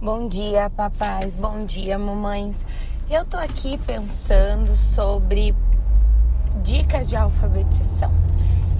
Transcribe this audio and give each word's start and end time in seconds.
Bom 0.00 0.28
dia, 0.28 0.70
papais. 0.70 1.34
Bom 1.34 1.64
dia, 1.64 1.98
mamães. 1.98 2.64
Eu 3.10 3.24
tô 3.24 3.36
aqui 3.36 3.76
pensando 3.78 4.76
sobre 4.76 5.52
dicas 6.62 7.08
de 7.08 7.16
alfabetização. 7.16 8.12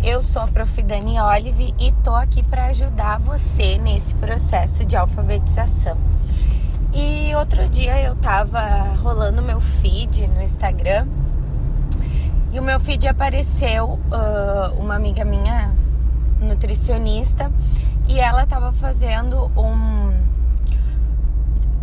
Eu 0.00 0.22
sou 0.22 0.42
a 0.42 0.46
Prof. 0.46 0.80
Dani 0.80 1.18
Olive 1.18 1.74
e 1.76 1.90
tô 2.04 2.14
aqui 2.14 2.44
para 2.44 2.66
ajudar 2.66 3.18
você 3.18 3.78
nesse 3.78 4.14
processo 4.14 4.84
de 4.84 4.94
alfabetização. 4.94 5.98
E 6.94 7.34
outro 7.34 7.68
dia 7.68 8.00
eu 8.00 8.14
tava 8.14 8.94
rolando 9.02 9.42
meu 9.42 9.60
feed 9.60 10.24
no 10.28 10.40
Instagram 10.40 11.08
e 12.52 12.60
o 12.60 12.62
meu 12.62 12.78
feed 12.78 13.08
apareceu 13.08 13.86
uh, 13.88 14.80
uma 14.80 14.94
amiga 14.94 15.24
minha 15.24 15.74
nutricionista 16.40 17.50
e 18.06 18.20
ela 18.20 18.46
tava 18.46 18.72
fazendo 18.72 19.50
um 19.56 19.97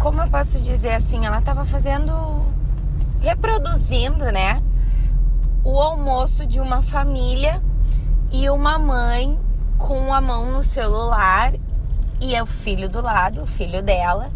como 0.06 0.22
eu 0.22 0.30
posso 0.30 0.60
dizer 0.60 0.92
assim, 0.92 1.26
ela 1.26 1.40
estava 1.40 1.66
fazendo, 1.66 2.14
reproduzindo, 3.22 4.26
né, 4.26 4.62
o 5.64 5.82
almoço 5.82 6.46
de 6.46 6.60
uma 6.60 6.84
família 6.84 7.60
e 8.32 8.48
uma 8.52 8.78
mãe 8.78 9.36
com 9.80 10.14
a 10.14 10.22
mão 10.22 10.52
no 10.52 10.62
celular 10.62 11.54
e 12.22 12.36
é 12.36 12.44
o 12.44 12.46
filho 12.46 12.88
do 12.88 13.02
lado, 13.02 13.42
o 13.42 13.46
filho 13.48 13.82
dela, 13.82 14.30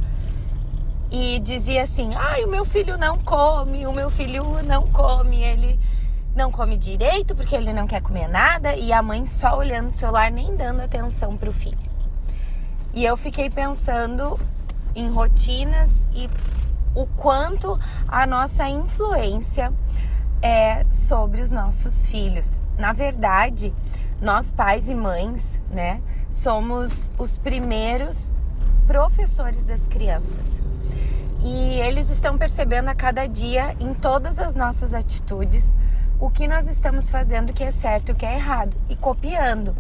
e 1.11 1.37
dizia 1.37 1.83
assim: 1.83 2.15
ai, 2.15 2.43
o 2.45 2.49
meu 2.49 2.65
filho 2.65 2.97
não 2.97 3.19
come, 3.19 3.85
o 3.85 3.93
meu 3.93 4.09
filho 4.09 4.63
não 4.63 4.87
come, 4.87 5.43
ele 5.43 5.79
não 6.35 6.51
come 6.51 6.77
direito 6.77 7.35
porque 7.35 7.55
ele 7.55 7.71
não 7.71 7.85
quer 7.85 8.01
comer 8.01 8.27
nada 8.27 8.75
e 8.75 8.91
a 8.91 9.03
mãe 9.03 9.23
só 9.27 9.55
olhando 9.55 9.89
o 9.89 9.91
celular, 9.91 10.31
nem 10.31 10.55
dando 10.55 10.81
atenção 10.81 11.37
para 11.37 11.51
o 11.51 11.53
filho. 11.53 11.77
E 12.91 13.05
eu 13.05 13.15
fiquei 13.15 13.51
pensando 13.51 14.39
em 14.95 15.09
rotinas 15.09 16.07
e 16.13 16.29
o 16.95 17.05
quanto 17.05 17.79
a 18.07 18.25
nossa 18.25 18.67
influência 18.67 19.71
é 20.41 20.85
sobre 20.91 21.41
os 21.41 21.51
nossos 21.51 22.09
filhos. 22.09 22.57
Na 22.77 22.93
verdade, 22.93 23.73
nós 24.21 24.51
pais 24.51 24.89
e 24.89 24.95
mães, 24.95 25.59
né, 25.69 26.01
somos 26.31 27.11
os 27.17 27.37
primeiros 27.37 28.31
professores 28.87 29.63
das 29.63 29.87
crianças. 29.87 30.61
E 31.41 31.79
eles 31.79 32.09
estão 32.09 32.37
percebendo 32.37 32.89
a 32.89 32.95
cada 32.95 33.25
dia 33.27 33.75
em 33.79 33.93
todas 33.93 34.39
as 34.39 34.55
nossas 34.55 34.93
atitudes 34.93 35.75
o 36.19 36.29
que 36.29 36.47
nós 36.47 36.67
estamos 36.67 37.09
fazendo 37.09 37.53
que 37.53 37.63
é 37.63 37.71
certo 37.71 38.09
e 38.09 38.11
o 38.11 38.15
que 38.15 38.25
é 38.25 38.35
errado 38.35 38.75
e 38.89 38.95
copiando. 38.95 39.75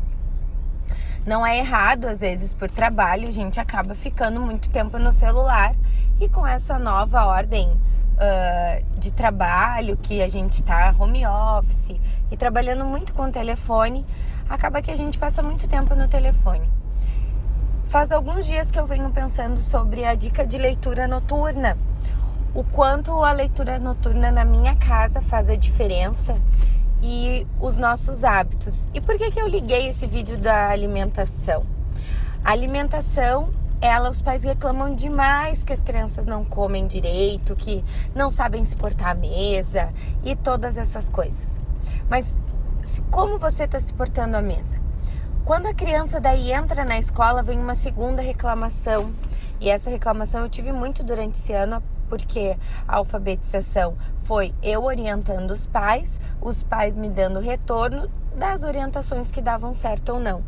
Não 1.25 1.45
é 1.45 1.59
errado, 1.59 2.05
às 2.05 2.21
vezes, 2.21 2.53
por 2.53 2.71
trabalho, 2.71 3.27
a 3.27 3.31
gente 3.31 3.59
acaba 3.59 3.93
ficando 3.93 4.39
muito 4.39 4.69
tempo 4.69 4.97
no 4.97 5.11
celular 5.11 5.75
e 6.19 6.29
com 6.29 6.45
essa 6.45 6.79
nova 6.79 7.25
ordem 7.25 7.69
uh, 7.69 8.99
de 8.99 9.11
trabalho, 9.11 9.97
que 9.97 10.21
a 10.21 10.27
gente 10.27 10.61
está 10.61 10.93
home 10.97 11.25
office 11.25 11.95
e 12.31 12.37
trabalhando 12.37 12.85
muito 12.85 13.13
com 13.13 13.23
o 13.23 13.31
telefone, 13.31 14.05
acaba 14.49 14.81
que 14.81 14.91
a 14.91 14.95
gente 14.95 15.17
passa 15.17 15.43
muito 15.43 15.67
tempo 15.67 15.93
no 15.93 16.07
telefone. 16.07 16.69
Faz 17.87 18.11
alguns 18.11 18.45
dias 18.45 18.71
que 18.71 18.79
eu 18.79 18.85
venho 18.85 19.09
pensando 19.09 19.59
sobre 19.59 20.05
a 20.05 20.13
dica 20.15 20.45
de 20.45 20.57
leitura 20.57 21.07
noturna, 21.07 21.77
o 22.53 22.63
quanto 22.63 23.23
a 23.23 23.31
leitura 23.31 23.77
noturna 23.77 24.31
na 24.31 24.45
minha 24.45 24.75
casa 24.75 25.21
faz 25.21 25.49
a 25.49 25.55
diferença 25.55 26.35
e 27.01 27.47
os 27.59 27.77
nossos 27.77 28.23
hábitos. 28.23 28.87
E 28.93 29.01
por 29.01 29.17
que, 29.17 29.31
que 29.31 29.41
eu 29.41 29.47
liguei 29.47 29.87
esse 29.87 30.05
vídeo 30.05 30.37
da 30.37 30.69
alimentação? 30.69 31.65
A 32.43 32.51
alimentação, 32.51 33.49
ela, 33.81 34.09
os 34.09 34.21
pais 34.21 34.43
reclamam 34.43 34.93
demais 34.93 35.63
que 35.63 35.73
as 35.73 35.81
crianças 35.81 36.27
não 36.27 36.43
comem 36.43 36.87
direito, 36.87 37.55
que 37.55 37.83
não 38.13 38.31
sabem 38.31 38.63
se 38.65 38.75
portar 38.75 39.09
à 39.09 39.13
mesa 39.13 39.93
e 40.23 40.35
todas 40.35 40.77
essas 40.77 41.09
coisas. 41.09 41.59
Mas 42.09 42.35
como 43.11 43.37
você 43.37 43.63
está 43.63 43.79
se 43.79 43.93
portando 43.93 44.37
à 44.37 44.41
mesa? 44.41 44.79
Quando 45.45 45.65
a 45.65 45.73
criança 45.73 46.19
daí 46.19 46.51
entra 46.51 46.85
na 46.85 46.99
escola, 46.99 47.41
vem 47.41 47.59
uma 47.59 47.75
segunda 47.75 48.21
reclamação. 48.21 49.11
E 49.59 49.69
essa 49.69 49.89
reclamação 49.89 50.43
eu 50.43 50.49
tive 50.49 50.71
muito 50.71 51.03
durante 51.03 51.35
esse 51.35 51.53
ano 51.53 51.81
porque 52.07 52.57
a 52.87 52.97
alfabetização 52.97 53.97
foi 54.29 54.53
eu 54.61 54.83
orientando 54.83 55.49
os 55.49 55.65
pais, 55.65 56.21
os 56.39 56.61
pais 56.61 56.95
me 56.95 57.09
dando 57.09 57.39
retorno 57.39 58.07
das 58.35 58.63
orientações 58.63 59.31
que 59.31 59.41
davam 59.41 59.73
certo 59.73 60.09
ou 60.09 60.19
não. 60.19 60.43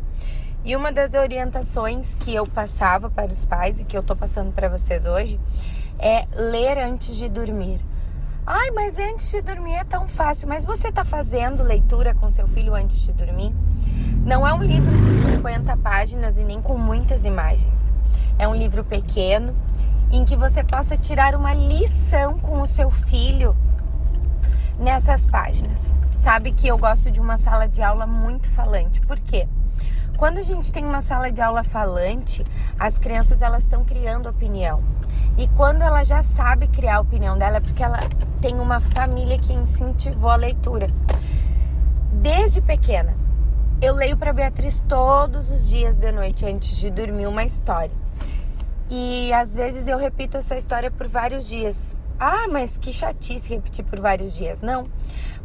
E 0.64 0.76
uma 0.76 0.92
das 0.92 1.14
orientações 1.14 2.14
que 2.14 2.32
eu 2.32 2.46
passava 2.46 3.10
para 3.10 3.32
os 3.32 3.44
pais 3.44 3.80
e 3.80 3.84
que 3.84 3.96
eu 3.96 4.00
estou 4.00 4.14
passando 4.14 4.52
para 4.52 4.68
vocês 4.68 5.04
hoje 5.04 5.40
é 5.98 6.28
ler 6.32 6.78
antes 6.78 7.16
de 7.16 7.28
dormir. 7.28 7.80
Ai, 8.46 8.70
mas 8.70 8.96
antes 8.96 9.28
de 9.32 9.42
dormir 9.42 9.74
é 9.74 9.82
tão 9.82 10.06
fácil. 10.06 10.46
Mas 10.46 10.64
você 10.64 10.86
está 10.86 11.04
fazendo 11.04 11.64
leitura 11.64 12.14
com 12.14 12.30
seu 12.30 12.46
filho 12.46 12.76
antes 12.76 13.00
de 13.00 13.12
dormir? 13.12 13.52
Não 14.24 14.46
é 14.46 14.54
um 14.54 14.62
livro 14.62 14.96
de 14.96 15.32
50 15.34 15.76
páginas 15.78 16.38
e 16.38 16.44
nem 16.44 16.62
com 16.62 16.78
muitas 16.78 17.24
imagens. 17.24 17.90
É 18.38 18.46
um 18.46 18.54
livro 18.54 18.84
pequeno, 18.84 19.52
em 20.12 20.26
que 20.26 20.36
você 20.36 20.62
possa 20.62 20.96
tirar 20.96 21.34
uma 21.34 21.54
lição 21.54 22.38
com 22.38 22.60
o 22.60 22.66
seu 22.66 22.90
nessas 24.82 25.24
páginas. 25.24 25.88
Sabe 26.22 26.52
que 26.52 26.66
eu 26.66 26.76
gosto 26.76 27.10
de 27.10 27.20
uma 27.20 27.38
sala 27.38 27.68
de 27.68 27.80
aula 27.80 28.04
muito 28.04 28.50
falante. 28.50 29.00
Por 29.00 29.18
quê? 29.18 29.48
Quando 30.18 30.38
a 30.38 30.42
gente 30.42 30.72
tem 30.72 30.84
uma 30.84 31.00
sala 31.02 31.30
de 31.30 31.40
aula 31.40 31.62
falante, 31.62 32.44
as 32.78 32.98
crianças 32.98 33.40
elas 33.40 33.62
estão 33.62 33.84
criando 33.84 34.28
opinião. 34.28 34.82
E 35.38 35.48
quando 35.56 35.82
ela 35.82 36.04
já 36.04 36.22
sabe 36.22 36.66
criar 36.66 36.96
a 36.96 37.00
opinião 37.00 37.38
dela, 37.38 37.56
é 37.56 37.60
porque 37.60 37.82
ela 37.82 38.00
tem 38.40 38.58
uma 38.58 38.80
família 38.80 39.38
que 39.38 39.52
incentivou 39.52 40.30
a 40.30 40.36
leitura. 40.36 40.88
Desde 42.12 42.60
pequena, 42.60 43.16
eu 43.80 43.94
leio 43.94 44.16
para 44.16 44.32
Beatriz 44.32 44.82
todos 44.88 45.48
os 45.48 45.68
dias 45.68 45.96
de 45.96 46.10
noite 46.12 46.44
antes 46.44 46.76
de 46.76 46.90
dormir 46.90 47.26
uma 47.26 47.44
história. 47.44 47.94
E 48.90 49.32
às 49.32 49.54
vezes 49.54 49.88
eu 49.88 49.96
repito 49.96 50.36
essa 50.36 50.56
história 50.56 50.90
por 50.90 51.08
vários 51.08 51.48
dias. 51.48 51.96
Ah, 52.24 52.46
mas 52.48 52.78
que 52.78 52.92
chatice 52.92 53.48
repetir 53.48 53.84
por 53.84 53.98
vários 53.98 54.36
dias. 54.36 54.60
Não, 54.60 54.86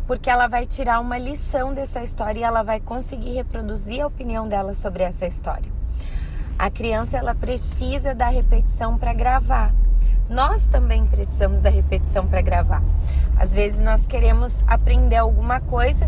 porque 0.06 0.30
ela 0.30 0.46
vai 0.46 0.68
tirar 0.68 1.00
uma 1.00 1.18
lição 1.18 1.74
dessa 1.74 2.04
história 2.04 2.40
e 2.40 2.44
ela 2.44 2.62
vai 2.62 2.80
conseguir 2.80 3.34
reproduzir 3.34 4.04
a 4.04 4.06
opinião 4.06 4.48
dela 4.48 4.76
sobre 4.76 5.02
essa 5.02 5.26
história. 5.26 5.72
A 6.56 6.70
criança 6.70 7.18
ela 7.18 7.34
precisa 7.34 8.14
da 8.14 8.28
repetição 8.28 8.96
para 8.96 9.12
gravar. 9.12 9.74
Nós 10.30 10.68
também 10.68 11.04
precisamos 11.08 11.62
da 11.62 11.70
repetição 11.72 12.28
para 12.28 12.42
gravar. 12.42 12.84
Às 13.40 13.52
vezes 13.52 13.82
nós 13.82 14.06
queremos 14.06 14.64
aprender 14.68 15.16
alguma 15.16 15.60
coisa 15.60 16.08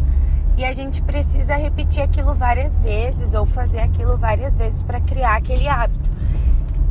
e 0.56 0.64
a 0.64 0.72
gente 0.72 1.02
precisa 1.02 1.56
repetir 1.56 2.04
aquilo 2.04 2.36
várias 2.36 2.80
vezes 2.80 3.34
ou 3.34 3.44
fazer 3.44 3.80
aquilo 3.80 4.16
várias 4.18 4.56
vezes 4.56 4.84
para 4.84 5.02
criar 5.02 5.36
aquele 5.36 5.68
hábito. 5.68 6.12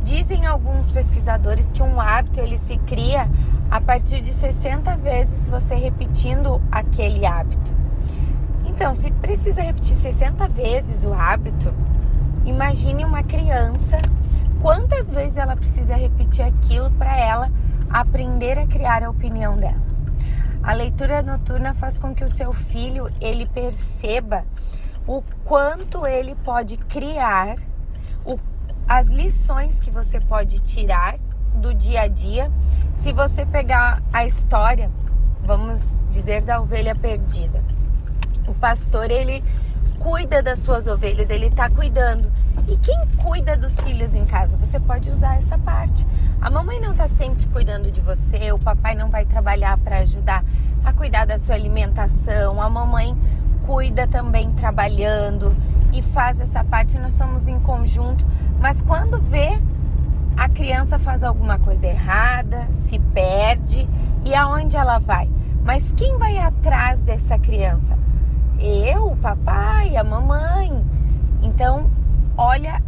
Dizem 0.03 0.45
alguns 0.45 0.91
pesquisadores 0.91 1.71
que 1.71 1.81
um 1.81 2.01
hábito 2.01 2.41
ele 2.41 2.57
se 2.57 2.77
cria 2.79 3.29
a 3.69 3.79
partir 3.79 4.21
de 4.21 4.33
60 4.33 4.95
vezes 4.97 5.47
você 5.47 5.75
repetindo 5.75 6.61
aquele 6.71 7.25
hábito. 7.25 7.71
Então, 8.65 8.93
se 8.93 9.11
precisa 9.11 9.61
repetir 9.61 9.95
60 9.97 10.47
vezes 10.47 11.03
o 11.03 11.13
hábito, 11.13 11.73
imagine 12.45 13.05
uma 13.05 13.23
criança 13.23 13.97
quantas 14.61 15.09
vezes 15.09 15.37
ela 15.37 15.55
precisa 15.55 15.95
repetir 15.95 16.43
aquilo 16.43 16.89
para 16.91 17.15
ela 17.15 17.51
aprender 17.89 18.57
a 18.57 18.65
criar 18.65 19.03
a 19.03 19.09
opinião 19.09 19.57
dela. 19.57 19.89
A 20.63 20.73
leitura 20.73 21.21
noturna 21.21 21.73
faz 21.73 21.97
com 21.97 22.13
que 22.13 22.23
o 22.23 22.29
seu 22.29 22.51
filho 22.53 23.09
ele 23.21 23.45
perceba 23.47 24.45
o 25.07 25.23
quanto 25.43 26.05
ele 26.05 26.35
pode 26.35 26.77
criar 26.77 27.55
o 28.25 28.37
as 28.87 29.07
lições 29.09 29.79
que 29.79 29.91
você 29.91 30.19
pode 30.19 30.59
tirar 30.61 31.19
do 31.55 31.73
dia 31.73 32.01
a 32.01 32.07
dia 32.07 32.51
se 32.93 33.13
você 33.13 33.45
pegar 33.45 34.01
a 34.11 34.25
história, 34.25 34.91
vamos 35.41 35.97
dizer, 36.09 36.41
da 36.41 36.59
ovelha 36.59 36.93
perdida. 36.93 37.63
O 38.47 38.53
pastor, 38.53 39.09
ele 39.09 39.43
cuida 39.99 40.43
das 40.43 40.59
suas 40.59 40.85
ovelhas, 40.85 41.29
ele 41.29 41.47
está 41.47 41.69
cuidando. 41.69 42.31
E 42.67 42.75
quem 42.77 42.97
cuida 43.23 43.55
dos 43.55 43.79
filhos 43.79 44.13
em 44.13 44.25
casa? 44.25 44.57
Você 44.57 44.79
pode 44.79 45.09
usar 45.09 45.37
essa 45.37 45.57
parte. 45.57 46.05
A 46.41 46.49
mamãe 46.49 46.79
não 46.81 46.91
está 46.91 47.07
sempre 47.07 47.45
cuidando 47.47 47.89
de 47.89 48.01
você, 48.01 48.51
o 48.51 48.59
papai 48.59 48.95
não 48.95 49.09
vai 49.09 49.25
trabalhar 49.25 49.77
para 49.77 49.99
ajudar 49.99 50.43
a 50.83 50.91
cuidar 50.91 51.25
da 51.25 51.39
sua 51.39 51.55
alimentação, 51.55 52.61
a 52.61 52.69
mamãe 52.69 53.15
cuida 53.65 54.07
também 54.07 54.51
trabalhando 54.53 55.55
e 55.93 56.01
faz 56.01 56.39
essa 56.39 56.63
parte, 56.63 56.97
nós 56.97 57.13
somos 57.13 57.47
em 57.47 57.59
conjunto 57.59 58.25
mas 58.59 58.81
quando 58.81 59.17
vê, 59.19 59.59
a 60.39 60.47
criança 60.47 60.97
faz 60.97 61.21
alguma 61.21 61.59
coisa 61.59 61.85
errada, 61.85 62.65
se 62.71 62.97
perde 62.97 63.85
e 64.23 64.33
aonde 64.33 64.77
ela 64.77 64.97
vai? 64.97 65.29
Mas 65.65 65.91
quem 65.91 66.17
vai 66.17 66.37
atrás 66.37 67.03
dessa 67.03 67.37
criança? 67.37 67.99
Eu, 68.57 69.07
o 69.07 69.17
papai, 69.17 69.97
a 69.97 70.03
mamãe. 70.03 70.81
Então, 71.41 71.91
olha 72.37 72.81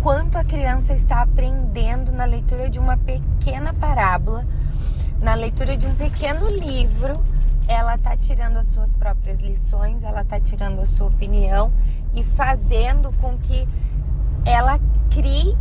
quanto 0.00 0.38
a 0.38 0.44
criança 0.44 0.94
está 0.94 1.20
aprendendo 1.20 2.10
na 2.10 2.24
leitura 2.24 2.70
de 2.70 2.78
uma 2.78 2.96
pequena 2.96 3.74
parábola, 3.74 4.46
na 5.20 5.34
leitura 5.34 5.76
de 5.76 5.86
um 5.86 5.94
pequeno 5.94 6.48
livro, 6.48 7.22
ela 7.66 7.96
está 7.96 8.16
tirando 8.16 8.56
as 8.56 8.66
suas 8.68 8.94
próprias 8.94 9.40
lições, 9.40 10.02
ela 10.02 10.22
está 10.22 10.40
tirando 10.40 10.80
a 10.80 10.86
sua 10.86 11.08
opinião 11.08 11.70
e 12.14 12.22
fazendo 12.22 13.12
com 13.20 13.36
que 13.36 13.68
ela 14.46 14.80
crie 15.10 15.54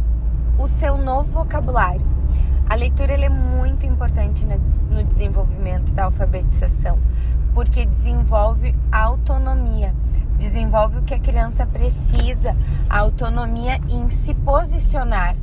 o 0.57 0.67
seu 0.67 0.97
novo 0.97 1.31
vocabulário. 1.31 2.05
A 2.69 2.75
leitura 2.75 3.13
é 3.13 3.29
muito 3.29 3.85
importante 3.85 4.45
no 4.89 5.03
desenvolvimento 5.03 5.93
da 5.93 6.05
alfabetização, 6.05 6.99
porque 7.53 7.85
desenvolve 7.85 8.75
autonomia, 8.91 9.93
desenvolve 10.37 10.99
o 10.99 11.01
que 11.03 11.13
a 11.13 11.19
criança 11.19 11.65
precisa, 11.65 12.55
a 12.89 12.99
autonomia 12.99 13.79
em 13.89 14.09
se 14.09 14.33
posicionar 14.33 15.35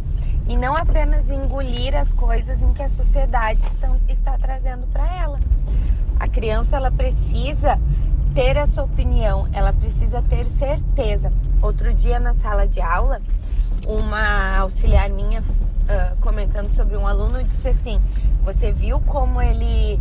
e 0.47 0.57
não 0.57 0.77
apenas 0.77 1.31
engolir 1.31 1.97
as 1.97 2.13
coisas 2.13 2.63
em 2.63 2.73
que 2.75 2.83
a 2.83 2.89
sociedade 2.89 3.61
está 4.09 4.37
trazendo 4.37 4.87
para 4.89 5.07
ela. 5.17 5.41
A 6.21 6.29
criança 6.29 6.77
ela 6.77 6.91
precisa 6.91 7.79
ter 8.35 8.59
a 8.59 8.67
sua 8.67 8.85
opinião, 8.85 9.49
ela 9.53 9.73
precisa 9.73 10.21
ter 10.21 10.45
certeza. 10.45 11.33
Outro 11.63 11.95
dia 11.95 12.21
na 12.21 12.35
sala 12.35 12.69
de 12.69 12.81
aula, 12.81 13.23
uma 13.87 14.59
auxiliar 14.59 15.09
minha 15.11 15.41
uh, 15.41 16.17
comentando 16.21 16.73
sobre 16.73 16.97
um 16.97 17.07
aluno 17.07 17.43
disse 17.45 17.69
assim: 17.69 18.01
Você 18.45 18.73
viu 18.73 19.01
como 19.01 19.41
ele 19.41 20.01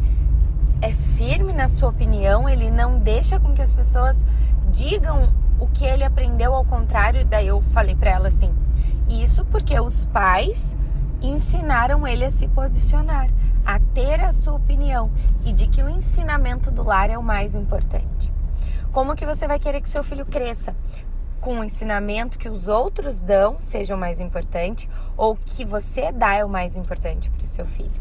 é 0.82 0.92
firme 1.18 1.54
na 1.54 1.68
sua 1.68 1.90
opinião, 1.90 2.48
ele 2.48 2.70
não 2.70 3.00
deixa 3.00 3.40
com 3.40 3.54
que 3.54 3.62
as 3.62 3.74
pessoas 3.74 4.18
digam 4.72 5.30
o 5.60 5.68
que 5.68 5.86
ele 5.86 6.04
aprendeu 6.04 6.54
ao 6.54 6.66
contrário. 6.66 7.26
Daí 7.26 7.48
eu 7.48 7.62
falei 7.74 7.96
para 7.96 8.12
ela 8.12 8.28
assim: 8.28 8.54
Isso 9.10 9.46
porque 9.46 9.80
os 9.80 10.06
pais 10.06 10.76
ensinaram 11.22 12.06
ele 12.08 12.26
a 12.26 12.32
se 12.32 12.48
posicionar, 12.48 13.30
a 13.66 13.80
ter 13.94 14.20
a 14.20 14.34
sua 14.34 14.54
opinião 14.54 15.10
e 15.46 15.54
de 15.54 15.68
que 15.68 15.82
o 15.82 15.90
ensinamento 15.90 16.70
do 16.70 16.84
lar 16.84 17.10
é 17.10 17.18
o 17.18 17.24
mais 17.24 17.56
importante. 17.56 18.32
Como 18.92 19.16
que 19.16 19.26
você 19.26 19.48
vai 19.48 19.58
querer 19.58 19.82
que 19.82 19.90
seu 19.90 20.04
filho 20.04 20.26
cresça? 20.26 20.76
Com 21.44 21.60
o 21.60 21.64
ensinamento 21.64 22.40
que 22.40 22.48
os 22.48 22.70
outros 22.70 23.20
dão 23.20 23.58
seja 23.60 23.96
o 23.96 23.98
mais 23.98 24.22
importante 24.22 24.90
ou 25.18 25.36
que 25.36 25.66
você 25.66 26.10
dá 26.10 26.36
é 26.36 26.46
o 26.46 26.50
mais 26.50 26.78
importante 26.78 27.30
para 27.30 27.44
o 27.44 27.48
seu 27.48 27.66
filho. 27.66 27.92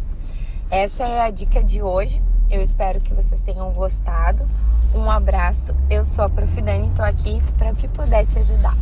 Essa 0.71 1.05
é 1.05 1.21
a 1.21 1.29
dica 1.29 1.63
de 1.63 1.83
hoje. 1.83 2.23
Eu 2.49 2.63
espero 2.63 3.01
que 3.01 3.13
vocês 3.13 3.43
tenham 3.43 3.73
gostado. 3.73 4.49
Um 4.95 5.11
abraço. 5.11 5.75
Eu 5.91 6.05
sou 6.05 6.25
a 6.25 6.31
Prof. 6.31 6.63
Dani 6.63 6.87
e 6.87 6.91
estou 6.91 7.05
aqui 7.05 7.43
para 7.59 7.73
o 7.73 7.75
que 7.77 7.89
puder 7.89 8.25
te 8.27 8.39
ajudar. 8.39 8.77